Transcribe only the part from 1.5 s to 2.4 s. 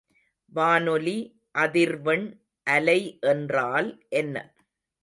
அதிர்வெண்